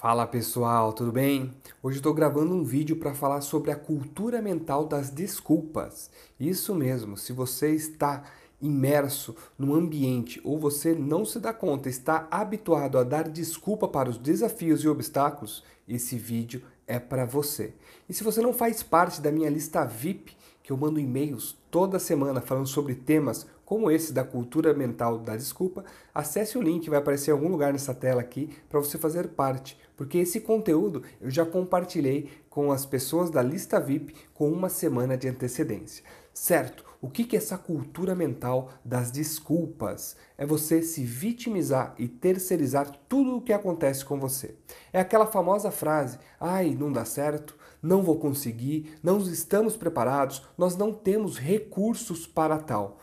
[0.00, 1.54] Fala pessoal, tudo bem?
[1.82, 6.10] Hoje estou gravando um vídeo para falar sobre a cultura mental das desculpas.
[6.40, 8.22] Isso mesmo, se você está
[8.62, 14.08] imerso num ambiente ou você não se dá conta, está habituado a dar desculpa para
[14.08, 17.74] os desafios e obstáculos, esse vídeo é para você.
[18.08, 20.34] E se você não faz parte da minha lista VIP,
[20.70, 25.36] que eu mando e-mails toda semana falando sobre temas como esse da cultura mental da
[25.36, 25.84] desculpa,
[26.14, 29.76] acesse o link, vai aparecer em algum lugar nessa tela aqui para você fazer parte,
[29.96, 35.16] porque esse conteúdo eu já compartilhei com as pessoas da lista VIP com uma semana
[35.16, 36.04] de antecedência.
[36.34, 36.84] Certo?
[37.00, 40.16] O que é essa cultura mental das desculpas?
[40.36, 44.54] É você se vitimizar e terceirizar tudo o que acontece com você.
[44.92, 50.76] É aquela famosa frase: ai, não dá certo, não vou conseguir, não estamos preparados, nós
[50.76, 52.98] não temos recursos para tal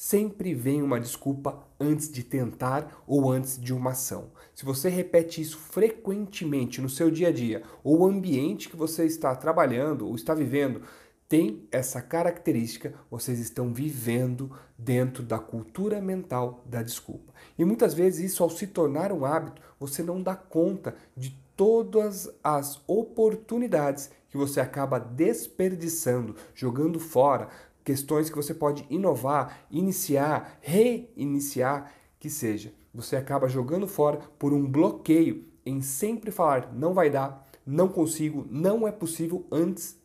[0.00, 4.30] sempre vem uma desculpa antes de tentar ou antes de uma ação.
[4.54, 9.04] Se você repete isso frequentemente no seu dia a dia, ou o ambiente que você
[9.04, 10.80] está trabalhando ou está vivendo
[11.28, 17.34] tem essa característica, vocês estão vivendo dentro da cultura mental da desculpa.
[17.58, 22.26] E muitas vezes isso ao se tornar um hábito, você não dá conta de todas
[22.42, 27.48] as oportunidades que você acaba desperdiçando, jogando fora,
[27.84, 32.72] questões que você pode inovar, iniciar, reiniciar, que seja.
[32.92, 38.46] Você acaba jogando fora por um bloqueio em sempre falar não vai dar, não consigo,
[38.50, 39.98] não é possível antes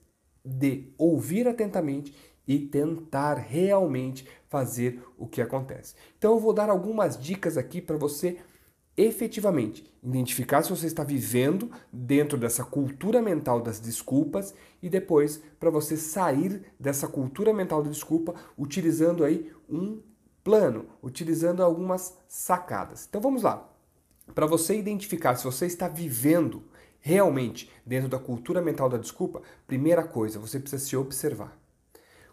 [0.44, 2.14] de ouvir atentamente
[2.48, 5.96] e tentar realmente fazer o que acontece.
[6.18, 8.38] Então eu vou dar algumas dicas aqui para você
[8.98, 15.70] efetivamente identificar se você está vivendo dentro dessa cultura mental das desculpas e depois para
[15.70, 20.02] você sair dessa cultura mental da desculpa utilizando aí um
[20.44, 23.06] plano, utilizando algumas sacadas.
[23.10, 23.70] Então vamos lá.
[24.34, 26.64] Para você identificar se você está vivendo
[27.00, 31.58] realmente dentro da cultura mental da desculpa, primeira coisa, você precisa se observar.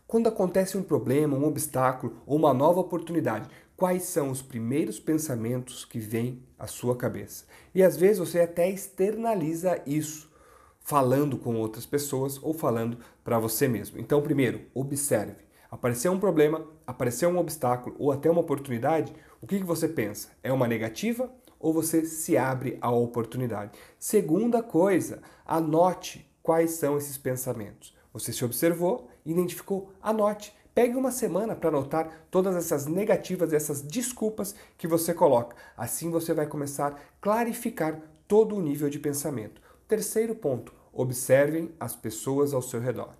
[0.07, 3.49] Quando acontece um problema, um obstáculo ou uma nova oportunidade,
[3.83, 7.47] quais são os primeiros pensamentos que vêm à sua cabeça?
[7.75, 10.31] E às vezes você até externaliza isso,
[10.79, 13.99] falando com outras pessoas ou falando para você mesmo.
[13.99, 15.43] Então, primeiro, observe.
[15.69, 20.29] Apareceu um problema, apareceu um obstáculo ou até uma oportunidade, o que, que você pensa?
[20.45, 21.29] É uma negativa
[21.59, 23.73] ou você se abre à oportunidade?
[23.99, 27.93] Segunda coisa, anote quais são esses pensamentos.
[28.13, 30.55] Você se observou, identificou, anote.
[30.75, 35.55] Pegue uma semana para anotar todas essas negativas, essas desculpas que você coloca.
[35.77, 39.61] Assim você vai começar a clarificar todo o nível de pensamento.
[39.87, 43.15] Terceiro ponto: observem as pessoas ao seu redor.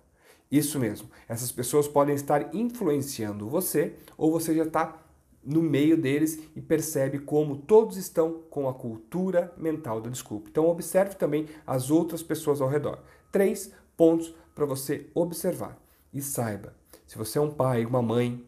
[0.51, 4.99] Isso mesmo, essas pessoas podem estar influenciando você ou você já está
[5.43, 10.49] no meio deles e percebe como todos estão com a cultura mental da desculpa.
[10.49, 12.99] Então observe também as outras pessoas ao redor.
[13.31, 15.77] Três pontos para você observar.
[16.13, 16.75] E saiba,
[17.05, 18.45] se você é um pai, uma mãe,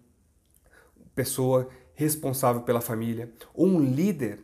[1.13, 4.43] pessoa responsável pela família, ou um líder,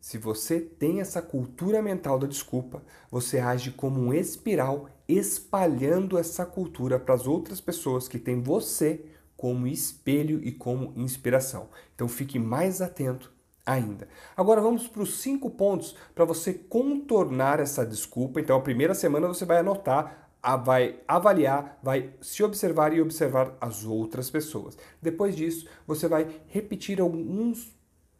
[0.00, 6.44] se você tem essa cultura mental da desculpa, você age como um espiral espalhando essa
[6.44, 9.04] cultura para as outras pessoas que têm você
[9.36, 11.68] como espelho e como inspiração.
[11.94, 13.32] Então fique mais atento
[13.64, 14.08] ainda.
[14.36, 18.40] Agora vamos para os cinco pontos para você contornar essa desculpa.
[18.40, 23.84] Então, a primeira semana você vai anotar vai avaliar, vai se observar e observar as
[23.84, 24.76] outras pessoas.
[25.00, 27.74] Depois disso, você vai repetir alguns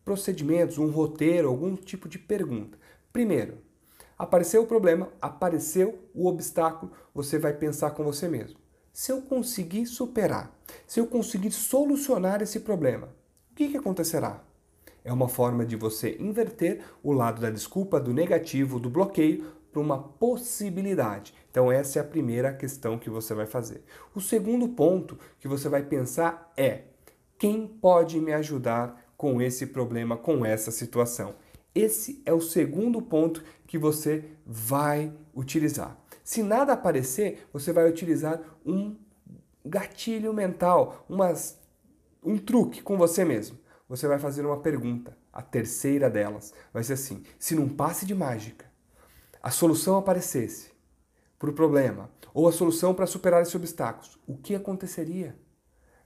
[0.05, 2.78] procedimentos, um roteiro, algum tipo de pergunta.
[3.12, 3.59] Primeiro,
[4.16, 8.59] apareceu o problema, apareceu o obstáculo, você vai pensar com você mesmo.
[8.93, 10.55] Se eu conseguir superar,
[10.87, 13.09] se eu conseguir solucionar esse problema,
[13.50, 14.43] o que, que acontecerá?
[15.05, 19.81] É uma forma de você inverter o lado da desculpa, do negativo, do bloqueio, para
[19.81, 21.34] uma possibilidade.
[21.50, 23.83] Então, essa é a primeira questão que você vai fazer.
[24.15, 26.83] O segundo ponto que você vai pensar é:
[27.38, 31.34] quem pode me ajudar com esse problema, com essa situação?
[31.75, 35.96] Esse é o segundo ponto que você vai utilizar.
[36.23, 38.94] Se nada aparecer, você vai utilizar um
[39.64, 41.58] gatilho mental, umas,
[42.23, 43.58] um truque com você mesmo.
[43.88, 48.14] Você vai fazer uma pergunta, a terceira delas vai ser assim: se num passe de
[48.14, 48.71] mágica
[49.43, 50.71] a solução aparecesse
[51.37, 55.37] para o problema, ou a solução para superar esse obstáculo, o que aconteceria?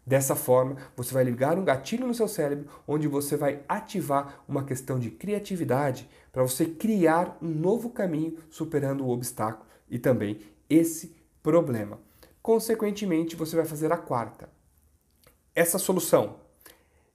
[0.07, 4.65] Dessa forma, você vai ligar um gatilho no seu cérebro, onde você vai ativar uma
[4.65, 10.41] questão de criatividade para você criar um novo caminho superando o obstáculo e também
[10.71, 12.01] esse problema.
[12.41, 14.49] Consequentemente, você vai fazer a quarta.
[15.55, 16.37] Essa solução,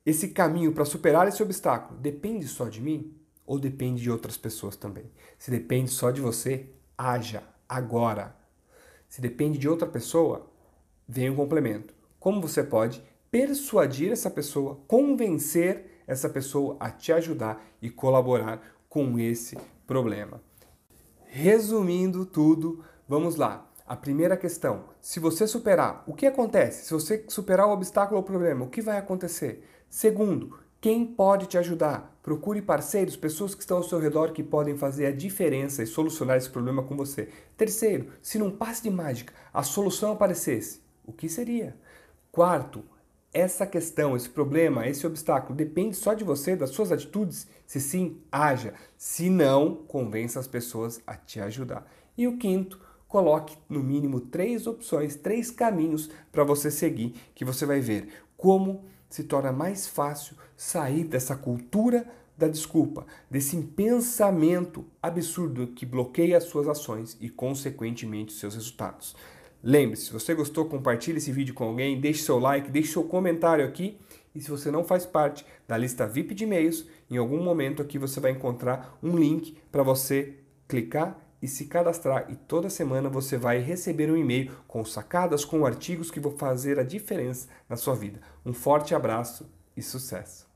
[0.05, 3.20] esse caminho para superar esse obstáculo, depende só de mim?
[3.45, 5.11] Ou depende de outras pessoas também?
[5.37, 8.35] Se depende só de você, haja agora.
[9.07, 10.49] Se depende de outra pessoa,
[11.07, 11.93] vem um complemento.
[12.19, 19.17] Como você pode persuadir essa pessoa, convencer essa pessoa a te ajudar e colaborar com
[19.17, 20.41] esse problema?
[21.25, 23.69] Resumindo tudo, vamos lá.
[23.87, 26.85] A primeira questão: se você superar, o que acontece?
[26.85, 29.67] Se você superar o obstáculo ou o problema, o que vai acontecer?
[29.89, 32.19] Segundo, quem pode te ajudar?
[32.23, 36.37] Procure parceiros, pessoas que estão ao seu redor que podem fazer a diferença e solucionar
[36.37, 37.29] esse problema com você.
[37.55, 41.77] Terceiro, se num passe de mágica a solução aparecesse, o que seria?
[42.31, 42.83] Quarto,
[43.31, 47.47] essa questão, esse problema, esse obstáculo depende só de você, das suas atitudes?
[47.67, 48.73] Se sim, haja.
[48.97, 51.85] Se não, convença as pessoas a te ajudar.
[52.17, 57.67] E o quinto, coloque no mínimo três opções, três caminhos para você seguir, que você
[57.67, 65.67] vai ver como se torna mais fácil sair dessa cultura da desculpa, desse pensamento absurdo
[65.67, 69.15] que bloqueia as suas ações e, consequentemente, os seus resultados.
[69.63, 73.63] Lembre-se, se você gostou, compartilhe esse vídeo com alguém, deixe seu like, deixe seu comentário
[73.63, 73.99] aqui.
[74.33, 77.99] E se você não faz parte da lista VIP de e-mails, em algum momento aqui
[77.99, 80.33] você vai encontrar um link para você
[80.67, 85.65] clicar e se cadastrar e toda semana você vai receber um e-mail com sacadas, com
[85.65, 88.19] artigos que vão fazer a diferença na sua vida.
[88.45, 90.50] Um forte abraço e sucesso!